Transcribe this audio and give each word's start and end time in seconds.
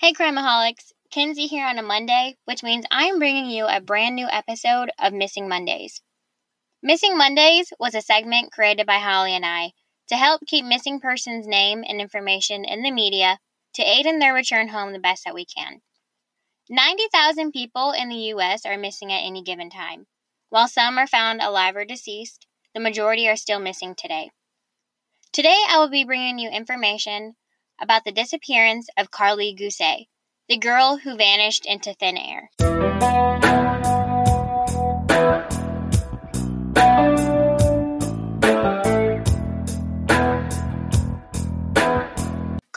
Hey, 0.00 0.14
Crimeaholics. 0.14 0.92
Kinsey 1.10 1.46
here 1.46 1.66
on 1.66 1.76
a 1.76 1.82
Monday, 1.82 2.38
which 2.46 2.62
means 2.62 2.86
I'm 2.90 3.18
bringing 3.18 3.50
you 3.50 3.66
a 3.66 3.82
brand 3.82 4.16
new 4.16 4.26
episode 4.30 4.90
of 4.98 5.12
Missing 5.12 5.46
Mondays. 5.46 6.00
Missing 6.82 7.18
Mondays 7.18 7.70
was 7.78 7.94
a 7.94 8.00
segment 8.00 8.50
created 8.50 8.86
by 8.86 8.96
Holly 8.96 9.34
and 9.34 9.44
I 9.44 9.72
to 10.08 10.16
help 10.16 10.46
keep 10.46 10.64
missing 10.64 11.00
persons' 11.00 11.46
name 11.46 11.84
and 11.86 12.00
information 12.00 12.64
in 12.64 12.80
the 12.80 12.90
media 12.90 13.40
to 13.74 13.82
aid 13.82 14.06
in 14.06 14.20
their 14.20 14.32
return 14.32 14.68
home 14.68 14.94
the 14.94 14.98
best 14.98 15.24
that 15.26 15.34
we 15.34 15.44
can. 15.44 15.82
90,000 16.70 17.52
people 17.52 17.90
in 17.90 18.08
the 18.08 18.30
U.S. 18.32 18.64
are 18.64 18.78
missing 18.78 19.12
at 19.12 19.20
any 19.20 19.42
given 19.42 19.68
time. 19.68 20.06
While 20.48 20.68
some 20.68 20.96
are 20.96 21.06
found 21.06 21.42
alive 21.42 21.76
or 21.76 21.84
deceased, 21.84 22.46
the 22.72 22.80
majority 22.80 23.28
are 23.28 23.36
still 23.36 23.60
missing 23.60 23.94
today. 23.94 24.30
Today, 25.30 25.62
I 25.68 25.76
will 25.76 25.90
be 25.90 26.04
bringing 26.04 26.38
you 26.38 26.48
information 26.48 27.36
about 27.80 28.04
the 28.04 28.12
disappearance 28.12 28.88
of 28.96 29.10
Karlie 29.10 29.56
Guse, 29.56 30.06
the 30.48 30.58
girl 30.58 30.96
who 30.96 31.16
vanished 31.16 31.66
into 31.66 31.94
thin 31.94 32.16
air. 32.16 32.50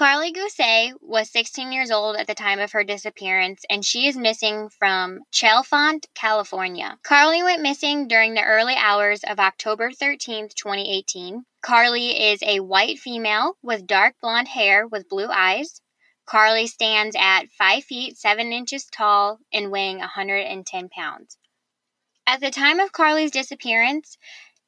Karlie 0.04 0.34
Guse 0.34 0.98
was 1.00 1.30
16 1.30 1.72
years 1.72 1.90
old 1.90 2.18
at 2.18 2.28
the 2.28 2.36
time 2.36 2.59
of 2.59 2.73
her 2.73 2.84
disappearance, 2.84 3.64
and 3.70 3.86
she 3.86 4.06
is 4.06 4.18
missing 4.18 4.68
from 4.68 5.22
Chalfant, 5.32 6.08
California. 6.14 7.00
Karlie 7.04 7.42
went 7.42 7.62
missing 7.62 8.09
during 8.09 8.34
the 8.34 8.44
early 8.44 8.76
hours 8.76 9.24
of 9.24 9.40
October 9.40 9.94
13, 9.94 10.50
2018. 10.50 11.46
Karlie 11.62 12.34
is 12.34 12.44
a 12.44 12.59
white 12.59 13.00
female 13.00 13.58
with 13.62 13.88
dark 13.88 14.16
blonde 14.22 14.50
hair 14.50 14.86
with 14.86 15.08
blue 15.08 15.30
eyes. 15.30 15.80
Karlie 16.26 16.68
stands 16.68 17.16
at 17.18 17.48
5 17.58 17.86
feet 17.86 18.18
7 18.18 18.52
inches 18.52 18.84
tall 18.88 19.40
and 19.54 19.72
weighing 19.72 20.00
110 20.00 20.90
pounds. 20.90 21.38
At 22.28 22.42
the 22.42 22.52
time 22.52 22.81
of 22.81 22.92
Karlie's 22.92 23.31
disappearance, 23.31 24.18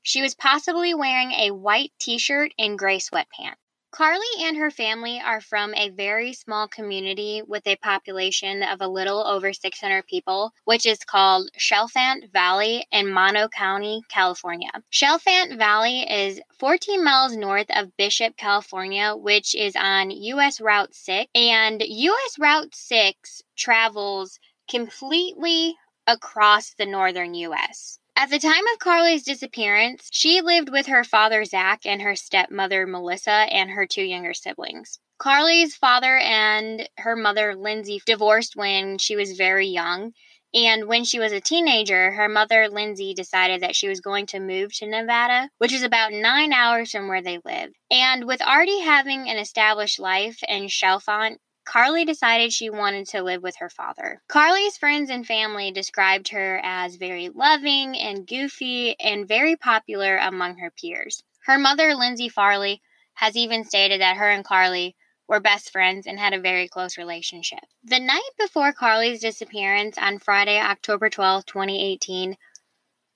she 0.02 0.22
was 0.22 0.34
possibly 0.34 0.94
wearing 0.94 1.34
a 1.34 1.52
white 1.52 1.92
t 2.00 2.20
shirt 2.20 2.54
and 2.58 2.80
gray 2.80 3.00
sweatpants. 3.00 3.58
Karlie 3.96 4.42
and 4.42 4.58
her 4.58 4.72
family 4.72 5.22
are 5.24 5.40
from 5.40 5.74
a 5.74 5.88
very 5.88 6.34
small 6.34 6.68
community 6.68 7.42
with 7.48 7.66
a 7.66 7.78
population 7.78 8.62
of 8.62 8.82
a 8.82 8.90
little 8.90 9.26
over 9.26 9.54
600 9.54 10.06
people, 10.06 10.52
which 10.66 10.86
is 10.86 11.00
called 11.06 11.50
Chalfant 11.58 12.30
Valley 12.34 12.86
in 12.92 13.10
Mono 13.10 13.48
County, 13.48 14.02
California. 14.10 14.70
Chalfant 14.92 15.58
Valley 15.58 16.02
is 16.02 16.42
14 16.60 17.06
miles 17.06 17.38
north 17.38 17.68
of 17.70 17.96
Bishop, 17.96 18.36
California, 18.36 19.16
which 19.16 19.56
is 19.56 19.78
on 19.78 20.12
US 20.12 20.60
Route 20.60 20.94
6, 20.94 21.32
and 21.34 21.82
US 21.82 22.38
Route 22.38 22.76
6 22.76 23.44
travels 23.56 24.42
completely 24.70 25.78
across 26.06 26.74
the 26.74 26.86
northern 26.86 27.34
US. 27.34 28.00
At 28.18 28.30
the 28.30 28.40
time 28.40 28.66
of 28.74 28.80
Karlie's 28.80 29.24
disappearance, 29.24 30.08
she 30.10 30.40
lived 30.40 30.70
with 30.70 30.88
her 30.88 31.04
father 31.04 31.44
Zach 31.44 31.86
and 31.86 32.02
her 32.02 32.16
stepmother 32.16 32.88
Melissa 32.88 33.30
and 33.30 33.72
her 33.72 33.86
two 33.86 34.04
younger 34.04 34.34
siblings. 34.34 35.00
Karlie's 35.20 35.76
father 35.76 36.18
and 36.18 36.88
her 36.98 37.18
mother 37.18 37.56
Lindsay 37.56 38.02
divorced 38.06 38.56
when 38.56 38.98
she 39.00 39.18
was 39.18 39.34
very 39.34 39.68
young, 39.68 40.14
and 40.54 40.86
when 40.86 41.04
she 41.04 41.20
was 41.20 41.34
a 41.34 41.42
teenager, 41.42 42.14
her 42.14 42.30
mother 42.30 42.70
Lindsay 42.70 43.14
decided 43.14 43.62
that 43.62 43.76
she 43.76 43.90
was 43.90 44.00
going 44.00 44.28
to 44.28 44.40
move 44.40 44.74
to 44.76 44.88
Nevada, 44.88 45.50
which 45.58 45.74
is 45.74 45.84
about 45.84 46.14
nine 46.14 46.54
hours 46.54 46.92
from 46.92 47.10
where 47.10 47.22
they 47.22 47.40
lived. 47.44 47.76
And 47.92 48.26
with 48.26 48.42
already 48.42 48.80
having 48.80 49.30
an 49.30 49.38
established 49.38 50.00
life 50.00 50.38
in 50.48 50.70
Chalfant, 50.70 51.40
Karlie 51.66 52.06
decided 52.06 52.54
she 52.54 52.70
wanted 52.70 53.08
to 53.08 53.24
live 53.24 53.42
with 53.44 53.58
her 53.58 53.70
father. 53.70 54.22
Karlie's 54.30 54.78
friends 54.78 55.10
and 55.10 55.26
family 55.26 55.72
described 55.72 56.30
her 56.30 56.62
as 56.64 56.96
very 56.96 57.30
loving 57.30 57.98
and 57.98 58.28
goofy 58.28 58.98
and 59.00 59.28
very 59.28 59.56
popular 59.56 60.18
among 60.18 60.58
her 60.60 60.72
peers. 60.72 61.24
Her 61.46 61.58
mother, 61.58 61.96
Lindsay 61.96 62.30
Farley, 62.30 62.82
has 63.16 63.36
even 63.36 63.64
stated 63.64 64.02
that 64.02 64.18
her 64.18 64.30
and 64.30 64.46
Karlie 64.46 64.96
were 65.28 65.40
best 65.40 65.72
friends 65.72 66.06
and 66.06 66.20
had 66.20 66.34
a 66.34 66.40
very 66.40 66.68
close 66.68 66.98
relationship. 66.98 67.64
The 67.84 68.00
night 68.00 68.30
before 68.38 68.74
Karlie's 68.74 69.22
disappearance 69.22 69.98
on 69.98 70.20
Friday, 70.20 70.60
October 70.60 71.10
12, 71.10 71.46
2018, 71.46 72.38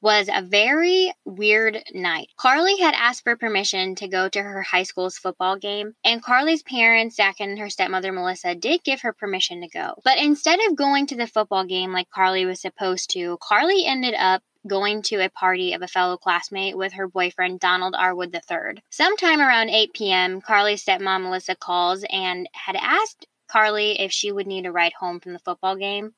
was 0.01 0.29
a 0.31 0.41
very 0.41 1.11
weird 1.25 1.83
night. 1.93 2.29
Karlie 2.37 2.79
had 2.79 2.93
asked 2.93 3.23
for 3.23 3.35
permission 3.35 3.95
to 3.95 4.07
go 4.07 4.29
to 4.29 4.41
her 4.41 4.61
high 4.61 4.83
school's 4.83 5.17
football 5.17 5.57
game, 5.57 5.93
and 6.03 6.23
Karlie's 6.23 6.63
parents, 6.63 7.15
Zach 7.15 7.39
and 7.39 7.59
her 7.59 7.69
stepmother 7.69 8.11
Melissa, 8.11 8.55
did 8.55 8.83
give 8.83 9.01
her 9.01 9.13
permission 9.13 9.61
to 9.61 9.67
go. 9.67 9.95
But 10.03 10.17
instead 10.17 10.59
of 10.67 10.75
going 10.75 11.07
to 11.07 11.15
the 11.15 11.27
football 11.27 11.65
game 11.65 11.91
like 11.91 12.09
Karlie 12.09 12.45
was 12.45 12.61
supposed 12.61 13.09
to, 13.11 13.37
Karlie 13.41 13.85
ended 13.85 14.15
up 14.15 14.41
going 14.67 15.01
to 15.01 15.23
a 15.23 15.29
party 15.29 15.73
of 15.73 15.81
a 15.81 15.87
fellow 15.87 16.17
classmate 16.17 16.77
with 16.77 16.93
her 16.93 17.07
boyfriend 17.07 17.59
Donald 17.59 17.93
Arwood 17.93 18.33
III. 18.33 18.81
Sometime 18.89 19.39
around 19.39 19.69
8 19.69 19.93
p.m., 19.93 20.41
Karlie's 20.41 20.83
stepmom 20.83 21.23
Melissa 21.23 21.55
calls 21.55 22.05
and 22.09 22.47
had 22.53 22.75
asked 22.75 23.25
Karlie 23.49 23.99
if 23.99 24.11
she 24.11 24.31
would 24.31 24.47
need 24.47 24.65
a 24.65 24.71
ride 24.71 24.93
home 24.93 25.19
from 25.19 25.33
the 25.33 25.39
football 25.39 25.75
game 25.75 26.13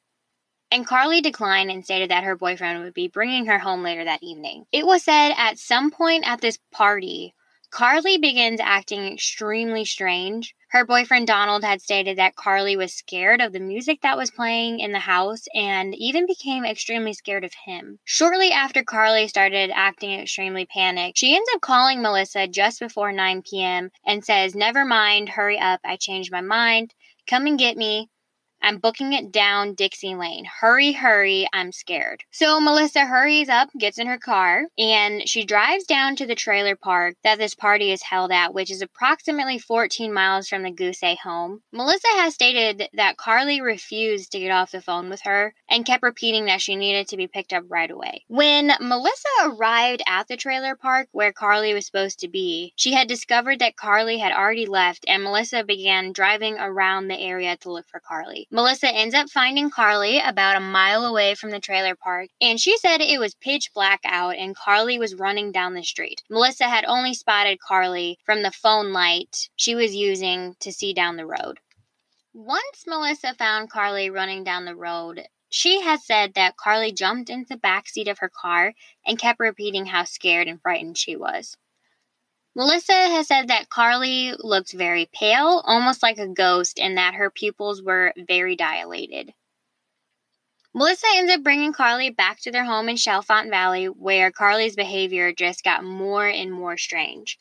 and 0.72 0.88
Karlie 0.88 1.22
declined 1.22 1.70
and 1.70 1.84
stated 1.84 2.10
that 2.10 2.24
her 2.24 2.36
boyfriend 2.36 2.82
would 2.82 2.94
be 2.94 3.10
bringing 3.10 3.46
her 3.48 3.60
home 3.60 3.84
later 3.84 4.06
that 4.06 4.24
evening. 4.24 4.66
It 4.72 4.86
was 4.86 5.04
said 5.04 5.34
at 5.38 5.60
some 5.60 5.92
point 5.92 6.26
at 6.26 6.40
this 6.40 6.58
party, 6.72 7.36
Karlie 7.72 8.18
begins 8.18 8.60
acting 8.60 9.06
extremely 9.06 9.86
strange. 9.86 10.54
Her 10.72 10.86
boyfriend 10.86 11.28
Donald 11.28 11.64
had 11.64 11.82
stated 11.82 12.18
that 12.18 12.36
Karlie 12.36 12.76
was 12.76 12.94
scared 12.94 13.40
of 13.40 13.54
the 13.54 13.62
music 13.62 14.02
that 14.02 14.18
was 14.18 14.30
playing 14.30 14.82
in 14.82 14.92
the 14.92 15.00
house 15.00 15.44
and 15.54 15.96
even 15.96 16.26
became 16.26 16.66
extremely 16.66 17.14
scared 17.14 17.46
of 17.46 17.54
him. 17.66 18.00
Shortly 18.04 18.52
after 18.52 18.84
Karlie 18.84 19.30
started 19.30 19.72
acting 19.74 20.20
extremely 20.20 20.66
panicked, 20.66 21.18
she 21.18 21.34
ends 21.34 21.50
up 21.54 21.62
calling 21.62 22.02
Melissa 22.02 22.46
just 22.48 22.82
before 22.82 23.14
9 23.14 23.42
p.m. 23.42 23.92
and 24.06 24.24
says, 24.24 24.54
Never 24.54 24.84
mind, 24.84 25.30
hurry 25.30 25.58
up, 25.58 25.80
I 25.86 25.96
changed 25.96 26.32
my 26.32 26.42
mind. 26.42 26.94
Come 27.26 27.48
and 27.48 27.58
get 27.58 27.78
me. 27.78 28.10
I'm 28.62 28.78
booking 28.78 29.14
it 29.14 29.32
down 29.32 29.74
Dixie 29.74 30.16
Lane. 30.16 30.46
Hurry, 30.46 30.92
hurry, 30.92 31.48
I'm 31.52 31.72
scared. 31.72 32.24
So 32.32 32.60
Melissa 32.60 33.06
hurries 33.06 33.50
up, 33.50 33.70
gets 33.78 33.98
in 33.98 34.08
her 34.08 34.18
car, 34.20 34.66
and 34.78 35.28
she 35.28 35.44
drives 35.44 35.86
down 35.86 36.16
to 36.18 36.26
the 36.26 36.36
trailer 36.36 36.76
park 36.76 37.16
that 37.24 37.40
this 37.40 37.56
party 37.56 37.92
is 37.92 38.04
held 38.04 38.32
at, 38.32 38.54
which 38.54 38.72
is 38.72 38.82
approximately 38.82 39.58
14 39.58 40.14
miles 40.14 40.48
from 40.48 40.64
the 40.64 40.72
Guse 40.72 41.18
home. 41.18 41.62
Melissa 41.72 42.08
has 42.18 42.34
stated 42.34 42.88
that 42.94 43.18
Karlie 43.18 43.62
refused 43.62 44.32
to 44.32 44.40
get 44.40 44.52
off 44.52 44.72
the 44.72 44.82
phone 44.82 45.10
with 45.10 45.22
her 45.22 45.54
and 45.70 45.86
kept 45.86 46.04
repeating 46.04 46.46
that 46.46 46.62
she 46.62 46.76
needed 46.76 47.08
to 47.08 47.18
be 47.18 47.28
picked 47.28 47.54
up 47.54 47.64
right 47.68 47.90
away. 47.90 48.24
When 48.28 48.72
Melissa 48.80 49.28
arrived 49.44 50.04
at 50.08 50.28
the 50.28 50.38
trailer 50.38 50.76
park 50.76 51.08
where 51.12 51.34
Karlie 51.34 51.74
was 51.74 51.86
supposed 51.86 52.20
to 52.20 52.28
be, 52.28 52.74
she 52.76 52.94
had 52.94 53.08
discovered 53.08 53.60
that 53.60 53.76
Karlie 53.76 54.20
had 54.20 54.32
already 54.32 54.66
left 54.66 55.06
and 55.08 55.24
Melissa 55.24 55.64
began 55.64 56.14
driving 56.14 56.58
around 56.60 57.08
the 57.08 57.20
area 57.20 57.58
to 57.58 57.72
look 57.72 57.88
for 57.88 58.00
Karlie. 58.00 58.48
Melissa 58.54 58.94
ends 58.94 59.16
up 59.16 59.30
finding 59.30 59.70
Karlie 59.70 60.20
about 60.20 60.58
a 60.58 60.60
mile 60.60 61.06
away 61.06 61.36
from 61.36 61.52
the 61.52 61.60
trailer 61.62 61.96
park, 61.96 62.32
and 62.42 62.60
she 62.60 62.78
said 62.78 63.00
it 63.00 63.18
was 63.18 63.34
pitch 63.34 63.72
black 63.74 64.02
out 64.04 64.36
and 64.36 64.58
Karlie 64.58 65.00
was 65.00 65.16
running 65.16 65.54
down 65.54 65.74
the 65.74 65.84
street. 65.84 66.22
Melissa 66.30 66.68
had 66.68 66.84
only 66.84 67.14
spotted 67.14 67.60
Karlie 67.66 68.18
from 68.26 68.44
the 68.44 68.52
phone 68.52 68.92
light 68.92 69.48
she 69.56 69.74
was 69.74 69.96
using 69.96 70.58
to 70.60 70.74
see 70.74 70.94
down 70.94 71.16
the 71.16 71.26
road. 71.26 71.62
Once 72.34 72.84
Melissa 72.86 73.34
found 73.36 73.72
Karlie 73.72 74.10
running 74.10 74.44
down 74.44 74.66
the 74.66 74.76
road, 74.76 75.28
she 75.50 75.80
has 75.80 76.06
said 76.06 76.34
that 76.34 76.58
Karlie 76.58 76.92
jumped 76.92 77.30
into 77.30 77.48
the 77.48 77.58
back 77.58 77.88
seat 77.88 78.10
of 78.10 78.20
her 78.20 78.30
car 78.30 78.74
and 79.06 79.18
kept 79.18 79.40
repeating 79.40 79.86
how 79.86 80.04
scared 80.04 80.50
and 80.50 80.62
frightened 80.62 80.98
she 80.98 81.16
was. 81.16 81.56
Melissa 82.54 82.94
has 82.94 83.28
said 83.28 83.48
that 83.48 83.70
Karlie 83.70 84.36
looked 84.40 84.74
very 84.74 85.10
pale, 85.14 85.62
almost 85.66 86.04
like 86.04 86.18
a 86.18 86.28
ghost, 86.28 86.80
and 86.80 86.98
that 86.98 87.14
her 87.14 87.30
pupils 87.30 87.82
were 87.82 88.14
very 88.18 88.56
dilated. 88.58 89.34
Melissa 90.74 91.08
ends 91.16 91.32
up 91.32 91.44
bringing 91.44 91.74
Karlie 91.74 92.10
back 92.10 92.40
to 92.42 92.52
their 92.52 92.66
home 92.66 92.90
in 92.90 92.98
Chalfant 92.98 93.50
Valley, 93.50 93.86
where 93.86 94.32
Karlie's 94.32 94.76
behavior 94.76 95.34
just 95.34 95.64
got 95.64 95.84
more 95.84 96.28
and 96.28 96.52
more 96.52 96.78
strange. 96.78 97.38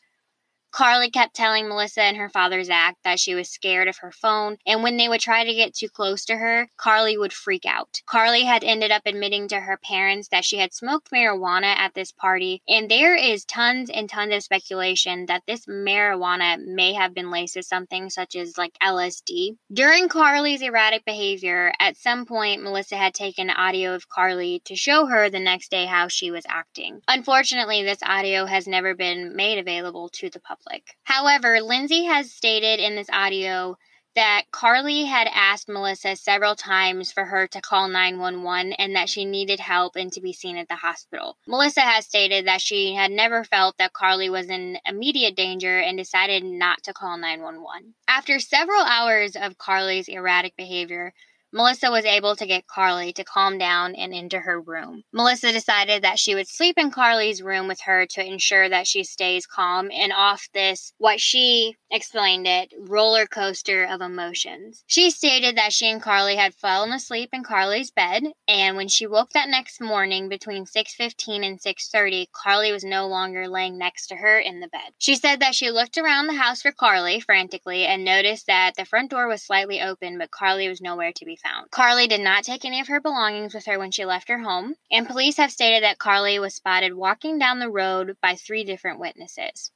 Karlie 0.71 1.11
kept 1.11 1.35
telling 1.35 1.67
Melissa 1.67 2.01
and 2.01 2.15
her 2.15 2.29
father 2.29 2.63
Zach 2.63 2.95
that 3.03 3.19
she 3.19 3.35
was 3.35 3.49
scared 3.49 3.89
of 3.89 3.97
her 3.97 4.11
phone, 4.11 4.55
and 4.65 4.81
when 4.81 4.95
they 4.95 5.09
would 5.09 5.19
try 5.19 5.43
to 5.43 5.53
get 5.53 5.75
too 5.75 5.89
close 5.89 6.23
to 6.25 6.37
her, 6.37 6.69
Karlie 6.77 7.17
would 7.17 7.33
freak 7.33 7.65
out. 7.65 8.01
Karlie 8.09 8.45
had 8.45 8.63
ended 8.63 8.89
up 8.89 9.01
admitting 9.05 9.49
to 9.49 9.59
her 9.59 9.77
parents 9.77 10.29
that 10.29 10.45
she 10.45 10.57
had 10.57 10.73
smoked 10.73 11.11
marijuana 11.11 11.75
at 11.75 11.93
this 11.93 12.13
party, 12.13 12.61
and 12.69 12.89
there 12.89 13.15
is 13.15 13.43
tons 13.43 13.89
and 13.89 14.09
tons 14.09 14.33
of 14.33 14.43
speculation 14.43 15.25
that 15.25 15.43
this 15.45 15.65
marijuana 15.65 16.57
may 16.65 16.93
have 16.93 17.13
been 17.13 17.31
laced 17.31 17.57
with 17.57 17.65
something 17.65 18.09
such 18.09 18.37
as 18.37 18.57
like 18.57 18.77
LSD. 18.81 19.57
During 19.73 20.07
Karlie's 20.07 20.61
erratic 20.61 21.03
behavior, 21.03 21.73
at 21.79 21.97
some 21.97 22.25
point, 22.25 22.63
Melissa 22.63 22.95
had 22.95 23.13
taken 23.13 23.49
audio 23.49 23.93
of 23.93 24.07
Karlie 24.07 24.61
to 24.63 24.75
show 24.77 25.05
her 25.05 25.29
the 25.29 25.39
next 25.39 25.69
day 25.69 25.85
how 25.85 26.07
she 26.07 26.31
was 26.31 26.45
acting. 26.47 27.01
Unfortunately, 27.09 27.83
this 27.83 28.01
audio 28.03 28.45
has 28.45 28.67
never 28.67 28.95
been 28.95 29.35
made 29.35 29.57
available 29.57 30.07
to 30.13 30.29
the 30.29 30.39
public 30.39 30.60
However, 31.03 31.61
Lindsay 31.61 32.05
has 32.05 32.31
stated 32.31 32.79
in 32.79 32.95
this 32.95 33.09
audio 33.11 33.77
that 34.15 34.43
Karlie 34.51 35.05
had 35.05 35.29
asked 35.31 35.69
Melissa 35.69 36.15
several 36.15 36.55
times 36.55 37.11
for 37.11 37.25
her 37.25 37.47
to 37.47 37.61
call 37.61 37.87
911 37.87 38.73
and 38.73 38.95
that 38.95 39.09
she 39.09 39.23
needed 39.23 39.59
help 39.59 39.95
and 39.95 40.11
to 40.13 40.21
be 40.21 40.33
seen 40.33 40.57
at 40.57 40.67
the 40.67 40.75
hospital. 40.75 41.37
Melissa 41.47 41.81
has 41.81 42.05
stated 42.05 42.45
that 42.45 42.61
she 42.61 42.93
had 42.93 43.11
never 43.11 43.43
felt 43.43 43.77
that 43.77 43.93
Karlie 43.93 44.29
was 44.29 44.47
in 44.47 44.77
immediate 44.85 45.35
danger 45.35 45.79
and 45.79 45.97
decided 45.97 46.43
not 46.43 46.83
to 46.83 46.93
call 46.93 47.17
911. 47.17 47.93
After 48.07 48.39
several 48.39 48.81
hours 48.81 49.35
of 49.35 49.57
Karlie's 49.57 50.09
erratic 50.09 50.57
behavior, 50.57 51.13
Melissa 51.53 51.91
was 51.91 52.05
able 52.05 52.35
to 52.35 52.45
get 52.45 52.67
Karlie 52.67 53.13
to 53.13 53.23
calm 53.23 53.57
down 53.57 53.95
and 53.95 54.13
into 54.13 54.39
her 54.39 54.59
room. 54.59 55.03
Melissa 55.11 55.51
decided 55.51 56.03
that 56.03 56.19
she 56.19 56.33
would 56.33 56.47
sleep 56.47 56.77
in 56.77 56.91
Karlie's 56.91 57.41
room 57.41 57.67
with 57.67 57.81
her 57.81 58.05
to 58.05 58.25
ensure 58.25 58.69
that 58.69 58.87
she 58.87 59.03
stays 59.03 59.45
calm 59.45 59.91
and 59.91 60.13
off 60.13 60.47
this, 60.53 60.93
what 60.97 61.19
she 61.19 61.75
explained 61.91 62.47
it, 62.47 62.73
roller 62.79 63.27
coaster 63.27 63.83
of 63.83 63.99
emotions. 63.99 64.83
She 64.87 65.11
stated 65.11 65.57
that 65.57 65.73
she 65.73 65.89
and 65.89 66.01
Karlie 66.01 66.37
had 66.37 66.55
fallen 66.55 66.93
asleep 66.93 67.29
in 67.33 67.43
Karlie's 67.43 67.91
bed, 67.91 68.23
and 68.47 68.77
when 68.77 68.87
she 68.87 69.05
woke 69.05 69.31
that 69.31 69.49
next 69.49 69.81
morning 69.81 70.29
between 70.29 70.65
6:15 70.65 71.43
and 71.43 71.59
6:30, 71.59 72.27
Karlie 72.31 72.71
was 72.71 72.85
no 72.85 73.07
longer 73.07 73.47
laying 73.47 73.77
next 73.77 74.07
to 74.07 74.15
her 74.15 74.39
in 74.39 74.61
the 74.61 74.69
bed. 74.69 74.93
She 74.97 75.15
said 75.15 75.41
that 75.41 75.53
she 75.53 75.69
looked 75.69 75.97
around 75.97 76.27
the 76.27 76.33
house 76.33 76.61
for 76.61 76.71
Karlie 76.71 77.19
frantically 77.19 77.85
and 77.85 78.05
noticed 78.05 78.47
that 78.47 78.75
the 78.75 78.85
front 78.85 79.11
door 79.11 79.27
was 79.27 79.43
slightly 79.43 79.81
open, 79.81 80.17
but 80.17 80.31
Karlie 80.31 80.69
was 80.69 80.81
nowhere 80.81 81.11
to 81.11 81.25
be 81.25 81.35
found. 81.35 81.71
Karlie 81.71 82.07
did 82.07 82.21
not 82.21 82.45
take 82.45 82.63
any 82.63 82.79
of 82.79 82.87
her 82.87 83.01
belongings 83.01 83.53
with 83.53 83.65
her 83.65 83.77
when 83.77 83.91
she 83.91 84.05
left 84.05 84.29
her 84.29 84.39
home, 84.39 84.75
and 84.89 85.05
police 85.05 85.37
have 85.37 85.51
stated 85.51 85.83
that 85.83 85.99
Karlie 85.99 86.39
was 86.39 86.55
spotted 86.55 86.93
walking 86.93 87.37
down 87.37 87.59
the 87.59 87.69
road 87.69 88.15
by 88.21 88.35
three 88.35 88.63
different 88.63 88.99
witnesses. 88.99 89.71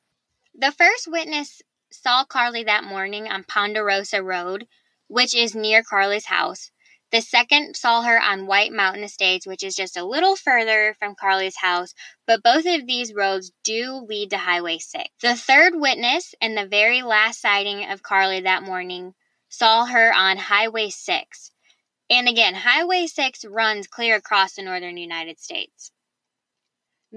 The 0.57 0.71
first 0.71 1.09
witness 1.09 1.61
saw 2.01 2.25
Karlie 2.25 2.65
that 2.65 2.83
morning 2.83 3.27
on 3.27 3.43
Ponderosa 3.43 4.21
Road, 4.21 4.67
which 5.07 5.35
is 5.35 5.55
near 5.55 5.83
Karlie's 5.83 6.25
house. 6.25 6.71
The 7.11 7.21
second 7.21 7.75
saw 7.77 8.01
her 8.01 8.19
on 8.19 8.47
White 8.47 8.73
Mountain 8.73 9.03
Estates, 9.03 9.47
which 9.47 9.63
is 9.63 9.75
just 9.75 9.95
a 9.95 10.03
little 10.03 10.35
further 10.35 10.95
from 10.99 11.15
Karlie's 11.15 11.57
house, 11.57 11.93
but 12.25 12.43
both 12.43 12.65
of 12.65 12.85
these 12.85 13.13
roads 13.13 13.51
do 13.63 14.05
lead 14.07 14.31
to 14.31 14.37
Highway 14.37 14.79
6. 14.79 15.09
The 15.21 15.35
third 15.35 15.73
witness 15.75 16.35
and 16.41 16.57
the 16.57 16.67
very 16.67 17.03
last 17.03 17.39
sighting 17.41 17.89
of 17.89 18.01
Karlie 18.01 18.41
that 18.41 18.63
morning 18.63 19.13
saw 19.49 19.85
her 19.85 20.13
on 20.13 20.37
Highway 20.37 20.89
6. 20.89 21.51
And 22.09 22.27
again, 22.27 22.55
Highway 22.55 23.07
6 23.07 23.45
runs 23.45 23.87
clear 23.87 24.15
across 24.15 24.55
the 24.55 24.63
northern 24.63 24.97
United 24.97 25.39
States. 25.39 25.91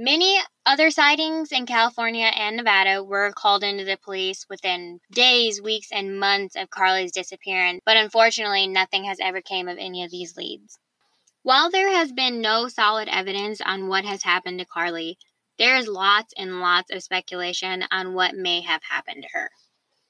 Many 0.01 0.39
other 0.65 0.93
sightings 0.93 1.51
in 1.51 1.67
California 1.67 2.27
and 2.27 2.57
Nevada 2.57 3.03
were 3.03 3.33
called 3.33 3.65
into 3.65 3.85
the 3.85 3.97
police 3.97 4.47
within 4.49 5.01
days, 5.11 5.61
weeks, 5.61 5.89
and 5.91 6.21
months 6.21 6.55
of 6.55 6.71
Karlie's 6.71 7.11
disappearance, 7.11 7.81
but 7.85 7.97
unfortunately, 7.97 8.69
nothing 8.69 9.03
has 9.07 9.19
ever 9.21 9.41
came 9.41 9.67
of 9.67 9.77
any 9.77 10.05
of 10.05 10.13
these 10.13 10.37
leads. 10.37 10.79
While 11.43 11.73
there 11.73 11.91
has 11.91 12.13
been 12.13 12.41
no 12.41 12.69
solid 12.69 13.09
evidence 13.09 13.61
on 13.61 13.89
what 13.89 14.05
has 14.05 14.23
happened 14.23 14.61
to 14.61 14.67
Karlie, 14.67 15.19
there 15.59 15.75
is 15.75 15.89
lots 15.89 16.33
and 16.39 16.61
lots 16.61 16.93
of 16.93 17.03
speculation 17.03 17.85
on 17.91 18.15
what 18.15 18.37
may 18.37 18.61
have 18.61 18.85
happened 18.85 19.25
to 19.25 19.29
her. 19.33 19.51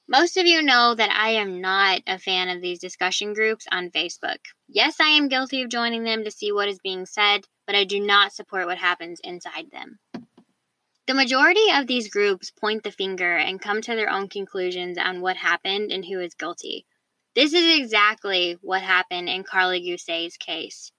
Most 0.07 0.37
of 0.37 0.45
you 0.45 0.61
know 0.61 0.93
that 0.93 1.11
I 1.11 1.29
am 1.29 1.61
not 1.61 2.01
a 2.05 2.19
fan 2.19 2.49
of 2.49 2.61
these 2.61 2.77
discussion 2.77 3.33
groups 3.33 3.65
on 3.71 3.89
Facebook. 3.89 4.37
Yes, 4.67 4.99
I 4.99 5.09
am 5.09 5.29
guilty 5.29 5.63
of 5.63 5.69
joining 5.69 6.03
them 6.03 6.23
to 6.25 6.31
see 6.31 6.51
what 6.51 6.67
is 6.67 6.77
being 6.77 7.07
said, 7.07 7.45
but 7.69 7.75
I 7.75 7.83
do 7.83 7.99
not 7.99 8.33
support 8.33 8.65
what 8.65 8.79
happens 8.79 9.19
inside 9.23 9.69
them. 9.71 9.99
The 11.05 11.13
majority 11.13 11.69
of 11.71 11.85
these 11.85 12.09
groups 12.09 12.49
point 12.49 12.81
the 12.81 12.89
finger 12.89 13.37
and 13.37 13.61
come 13.61 13.79
to 13.83 13.95
their 13.95 14.09
own 14.09 14.27
conclusions 14.27 14.97
on 14.97 15.21
what 15.21 15.37
happened 15.37 15.91
and 15.91 16.03
who 16.03 16.19
is 16.19 16.33
guilty. 16.33 16.87
This 17.35 17.53
is 17.53 17.77
exactly 17.77 18.57
what 18.61 18.81
happened 18.81 19.29
in 19.29 19.43
Karlie 19.43 19.81
Guse's 19.81 20.35
case. 20.35 20.91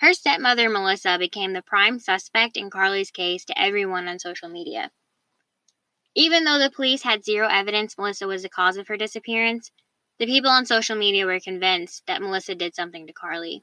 Her 0.00 0.12
stepmother, 0.12 0.68
Melissa, 0.68 1.16
became 1.18 1.54
the 1.54 1.62
prime 1.62 1.98
suspect 1.98 2.58
in 2.58 2.68
Karlie's 2.68 3.10
case 3.10 3.46
to 3.46 3.58
everyone 3.58 4.08
on 4.08 4.18
social 4.18 4.50
media. 4.50 4.90
Even 6.14 6.44
though 6.44 6.58
the 6.58 6.70
police 6.70 7.00
had 7.00 7.24
zero 7.24 7.48
evidence 7.50 7.96
Melissa 7.96 8.26
was 8.26 8.42
the 8.42 8.50
cause 8.50 8.76
of 8.76 8.88
her 8.88 8.98
disappearance, 8.98 9.70
the 10.18 10.26
people 10.26 10.50
on 10.50 10.66
social 10.66 10.96
media 10.96 11.24
were 11.24 11.40
convinced 11.40 12.02
that 12.06 12.20
Melissa 12.20 12.54
did 12.54 12.74
something 12.74 13.06
to 13.06 13.14
Karlie. 13.14 13.62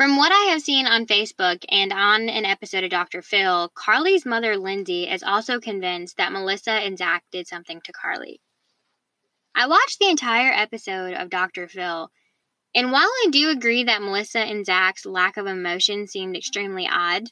From 0.00 0.16
what 0.16 0.32
I 0.32 0.52
have 0.52 0.62
seen 0.62 0.86
on 0.86 1.04
Facebook 1.04 1.62
and 1.68 1.92
on 1.92 2.30
an 2.30 2.46
episode 2.46 2.84
of 2.84 2.90
Dr. 2.90 3.20
Phil, 3.20 3.68
Karlie's 3.74 4.24
mother, 4.24 4.56
Lindsay, 4.56 5.06
is 5.06 5.22
also 5.22 5.60
convinced 5.60 6.16
that 6.16 6.32
Melissa 6.32 6.70
and 6.70 6.96
Zach 6.96 7.22
did 7.30 7.46
something 7.46 7.82
to 7.82 7.92
Karlie. 7.92 8.40
I 9.54 9.66
watched 9.66 9.98
the 9.98 10.08
entire 10.08 10.52
episode 10.52 11.12
of 11.12 11.28
Dr. 11.28 11.68
Phil, 11.68 12.10
and 12.74 12.92
while 12.92 13.02
I 13.02 13.26
do 13.30 13.50
agree 13.50 13.84
that 13.84 14.00
Melissa 14.00 14.38
and 14.38 14.64
Zach's 14.64 15.04
lack 15.04 15.36
of 15.36 15.46
emotion 15.46 16.06
seemed 16.06 16.34
extremely 16.34 16.88
odd, 16.90 17.24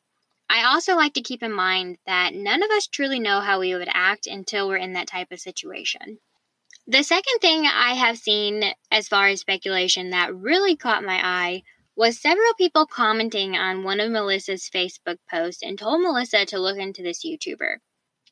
I 0.51 0.65
also 0.65 0.95
like 0.95 1.15
to 1.15 1.23
keep 1.23 1.43
in 1.43 1.55
mind 1.55 1.97
that 2.05 2.35
none 2.35 2.63
of 2.63 2.71
us 2.73 2.87
truly 2.87 3.19
know 3.19 3.41
how 3.41 3.61
we 3.61 3.75
would 3.75 3.89
act 3.91 4.27
until 4.27 4.69
we're 4.69 4.77
in 4.77 4.93
that 4.93 5.09
type 5.09 5.33
of 5.33 5.41
situation. 5.41 6.19
The 6.87 7.03
second 7.03 7.39
thing 7.41 7.65
I 7.65 7.95
have 7.95 8.19
seen 8.19 8.63
as 8.91 9.09
far 9.09 9.29
as 9.29 9.41
speculation 9.41 10.11
that 10.11 10.37
really 10.37 10.77
caught 10.77 11.03
my 11.03 11.19
eye 11.27 11.63
was 11.99 12.17
several 12.17 12.55
people 12.55 12.87
commenting 12.87 13.57
on 13.57 13.83
one 13.83 13.99
of 13.99 14.09
Melissa's 14.09 14.71
Facebook 14.73 15.17
posts 15.29 15.65
and 15.65 15.77
told 15.77 16.01
Melissa 16.01 16.47
to 16.47 16.61
look 16.61 16.79
into 16.79 17.03
this 17.03 17.27
YouTuber. 17.27 17.79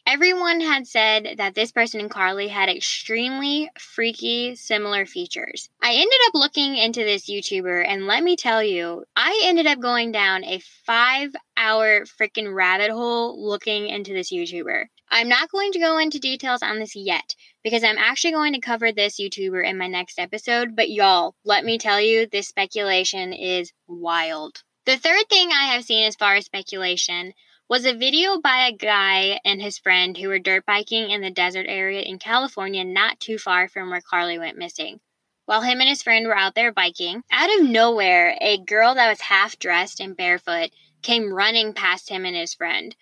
Everyone 0.07 0.61
had 0.61 0.87
said 0.87 1.35
that 1.39 1.57
this 1.57 1.73
person 1.73 1.99
and 1.99 2.09
Karlie 2.09 2.47
had 2.47 2.69
extremely 2.69 3.69
freaky 3.77 4.55
similar 4.55 5.05
features. 5.05 5.69
I 5.83 5.95
ended 5.95 6.21
up 6.29 6.35
looking 6.35 6.77
into 6.77 7.01
this 7.01 7.29
YouTuber, 7.29 7.85
and 7.85 8.07
let 8.07 8.23
me 8.23 8.37
tell 8.37 8.63
you, 8.63 9.03
I 9.17 9.43
ended 9.47 9.67
up 9.67 9.81
going 9.81 10.13
down 10.13 10.45
a 10.45 10.61
five 10.87 11.35
hour 11.57 12.05
freaking 12.05 12.55
rabbit 12.55 12.93
hole 12.93 13.45
looking 13.45 13.89
into 13.89 14.13
this 14.13 14.33
YouTuber. 14.33 14.85
I'm 15.09 15.29
not 15.29 15.51
going 15.51 15.73
to 15.73 15.79
go 15.79 15.99
into 15.99 16.19
details 16.19 16.63
on 16.63 16.79
this 16.79 16.97
yet 16.97 17.35
because 17.63 17.85
I'm 17.85 17.99
actually 17.99 18.33
going 18.33 18.53
to 18.55 18.61
cover 18.61 18.93
this 18.93 19.21
YouTuber 19.21 19.65
in 19.65 19.79
my 19.79 19.87
next 19.87 20.19
episode, 20.19 20.75
but 20.75 20.91
y'all, 20.91 21.35
let 21.45 21.65
me 21.65 21.79
tell 21.79 22.01
you, 22.01 22.27
this 22.27 22.49
speculation 22.49 23.33
is 23.33 23.73
wild. 23.87 24.63
The 24.85 24.97
third 24.97 25.29
thing 25.29 25.51
I 25.51 25.73
have 25.75 25.85
seen 25.85 26.07
as 26.07 26.17
far 26.17 26.35
as 26.37 26.45
speculation 26.45 27.33
was 27.69 27.85
a 27.85 27.95
video 27.95 28.41
by 28.41 28.67
a 28.67 28.73
guy 28.73 29.41
and 29.45 29.61
his 29.61 29.79
friend 29.79 30.17
who 30.17 30.29
were 30.29 30.39
dirt 30.39 30.65
biking 30.67 31.11
in 31.11 31.21
the 31.21 31.31
desert 31.31 31.67
area 31.69 32.03
in 32.03 32.19
California, 32.19 32.85
not 32.85 33.19
too 33.19 33.39
far 33.39 33.69
from 33.69 33.91
where 33.91 34.01
Karlie 34.01 34.39
went 34.39 34.59
missing. 34.59 35.01
While 35.47 35.63
him 35.63 35.81
and 35.81 35.89
his 35.89 36.03
friend 36.03 36.27
were 36.27 36.37
out 36.37 36.55
there 36.55 36.73
biking, 36.73 37.23
out 37.31 37.55
of 37.57 37.67
nowhere, 37.67 38.37
a 38.41 38.59
girl 38.59 38.95
that 38.95 39.09
was 39.09 39.21
half 39.21 39.59
dressed 39.59 40.01
and 40.01 40.17
barefoot 40.17 40.71
came 41.03 41.33
running 41.33 41.73
past 41.73 42.09
him 42.09 42.25
and 42.25 42.37
his 42.37 42.55
friend. 42.55 42.95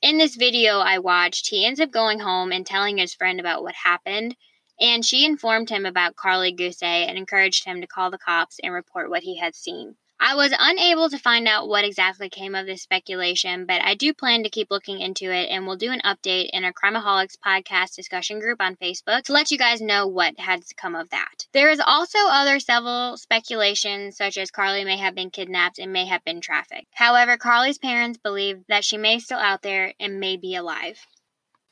In 0.00 0.16
this 0.16 0.36
video 0.36 0.78
I 0.78 0.98
watched, 1.00 1.48
he 1.48 1.66
ends 1.66 1.80
up 1.80 1.90
going 1.90 2.20
home 2.20 2.52
and 2.52 2.64
telling 2.64 2.98
his 2.98 3.14
friend 3.14 3.40
about 3.40 3.64
what 3.64 3.74
happened, 3.74 4.36
and 4.80 5.04
she 5.04 5.24
informed 5.24 5.70
him 5.70 5.84
about 5.84 6.14
Karlie 6.14 6.52
Guse 6.52 6.82
and 6.82 7.18
encouraged 7.18 7.64
him 7.64 7.80
to 7.80 7.86
call 7.88 8.10
the 8.10 8.18
cops 8.18 8.60
and 8.62 8.72
report 8.72 9.10
what 9.10 9.24
he 9.24 9.38
had 9.38 9.56
seen. 9.56 9.96
I 10.20 10.34
was 10.34 10.52
unable 10.58 11.08
to 11.10 11.18
find 11.18 11.46
out 11.46 11.68
what 11.68 11.84
exactly 11.84 12.28
came 12.28 12.56
of 12.56 12.66
this 12.66 12.82
speculation, 12.82 13.66
but 13.66 13.80
I 13.80 13.94
do 13.94 14.12
plan 14.12 14.42
to 14.42 14.50
keep 14.50 14.68
looking 14.68 15.00
into 15.00 15.30
it 15.30 15.48
and 15.48 15.64
we'll 15.64 15.76
do 15.76 15.92
an 15.92 16.00
update 16.04 16.50
in 16.52 16.64
our 16.64 16.72
Crimeaholics 16.72 17.36
podcast 17.38 17.94
discussion 17.94 18.40
group 18.40 18.60
on 18.60 18.74
Facebook 18.76 19.22
to 19.22 19.32
let 19.32 19.52
you 19.52 19.58
guys 19.58 19.80
know 19.80 20.08
what 20.08 20.38
has 20.40 20.72
come 20.76 20.96
of 20.96 21.10
that. 21.10 21.46
There 21.52 21.70
is 21.70 21.80
also 21.80 22.18
other 22.28 22.58
several 22.58 23.16
speculations, 23.16 24.16
such 24.16 24.36
as 24.38 24.50
Karlie 24.50 24.84
may 24.84 24.96
have 24.96 25.14
been 25.14 25.30
kidnapped 25.30 25.78
and 25.78 25.92
may 25.92 26.06
have 26.06 26.24
been 26.24 26.40
trafficked. 26.40 26.88
However, 26.94 27.36
Karlie's 27.36 27.78
parents 27.78 28.18
believe 28.18 28.64
that 28.68 28.84
she 28.84 28.98
may 28.98 29.20
still 29.20 29.38
out 29.38 29.62
there 29.62 29.94
and 30.00 30.18
may 30.18 30.36
be 30.36 30.56
alive. 30.56 30.98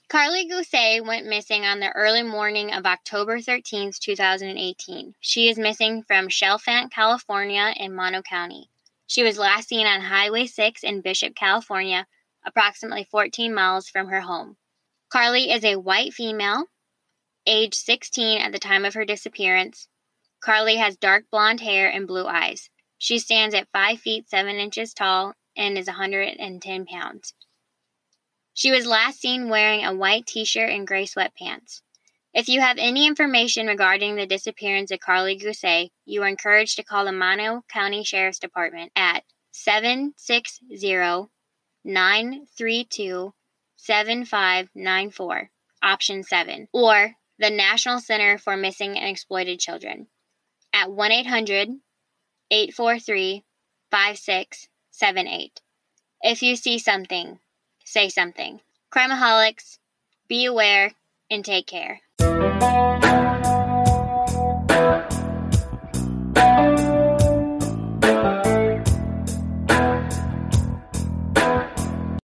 Karlie 0.08 0.48
Guse 0.48 1.04
went 1.04 1.26
missing 1.26 1.64
on 1.64 1.80
the 1.80 1.90
early 1.90 2.22
morning 2.22 2.72
of 2.72 2.86
October 2.86 3.40
13, 3.40 3.90
2018. 4.00 5.16
She 5.18 5.48
is 5.48 5.58
missing 5.58 6.04
from 6.04 6.28
Chalfant, 6.28 6.92
California, 6.92 7.74
in 7.76 7.92
Mono 7.92 8.22
County. 8.22 8.70
She 9.08 9.24
was 9.24 9.36
last 9.36 9.68
seen 9.68 9.84
on 9.84 10.02
Highway 10.02 10.46
6 10.46 10.84
in 10.84 11.00
Bishop, 11.00 11.34
California, 11.34 12.06
approximately 12.44 13.02
14 13.10 13.52
miles 13.52 13.88
from 13.88 14.06
her 14.06 14.20
home. 14.20 14.56
Karlie 15.12 15.52
is 15.52 15.64
a 15.64 15.74
white 15.74 16.14
female, 16.14 16.66
age 17.44 17.74
16 17.74 18.40
at 18.40 18.52
the 18.52 18.60
time 18.60 18.84
of 18.84 18.94
her 18.94 19.04
disappearance. 19.04 19.88
Karlie 20.40 20.76
has 20.76 20.96
dark 20.96 21.24
blonde 21.32 21.62
hair 21.62 21.88
and 21.90 22.06
blue 22.06 22.26
eyes. 22.26 22.70
She 22.96 23.18
stands 23.18 23.56
at 23.56 23.72
5 23.72 23.98
feet 23.98 24.30
7 24.30 24.54
inches 24.54 24.94
tall 24.94 25.34
and 25.56 25.76
is 25.76 25.88
110 25.88 26.86
pounds. 26.86 27.34
She 28.56 28.70
was 28.70 28.86
last 28.86 29.20
seen 29.20 29.50
wearing 29.50 29.84
a 29.84 29.94
white 29.94 30.26
t 30.26 30.46
shirt 30.46 30.70
and 30.70 30.86
gray 30.86 31.04
sweatpants. 31.04 31.82
If 32.32 32.48
you 32.48 32.62
have 32.62 32.78
any 32.78 33.06
information 33.06 33.66
regarding 33.66 34.16
the 34.16 34.26
disappearance 34.26 34.90
of 34.90 34.98
Karlie 34.98 35.38
Guse, 35.38 35.90
you 36.06 36.22
are 36.22 36.28
encouraged 36.28 36.76
to 36.76 36.82
call 36.82 37.04
the 37.04 37.12
Mono 37.12 37.66
County 37.68 38.02
Sheriff's 38.02 38.38
Department 38.38 38.92
at 38.96 39.24
760 39.50 41.28
932 41.84 43.34
7594, 43.76 45.50
option 45.82 46.22
7, 46.22 46.68
or 46.72 47.14
the 47.38 47.50
National 47.50 48.00
Center 48.00 48.38
for 48.38 48.56
Missing 48.56 48.98
and 48.98 49.10
Exploited 49.10 49.60
Children 49.60 50.06
at 50.72 50.90
1 50.90 51.12
800 51.12 51.68
843 52.50 53.44
5678. 53.90 55.60
If 56.22 56.42
you 56.42 56.56
see 56.56 56.78
something, 56.78 57.38
say 57.86 58.10
something. 58.10 58.60
Crimeaholics, 58.92 59.78
be 60.28 60.44
aware 60.46 60.92
and 61.30 61.44
take 61.44 61.66
care. 61.66 62.00